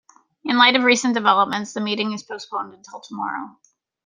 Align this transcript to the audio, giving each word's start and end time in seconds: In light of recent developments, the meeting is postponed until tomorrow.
In 0.45 0.57
light 0.57 0.75
of 0.75 0.81
recent 0.81 1.13
developments, 1.13 1.73
the 1.73 1.79
meeting 1.79 2.11
is 2.11 2.23
postponed 2.23 2.73
until 2.73 3.01
tomorrow. 3.01 3.55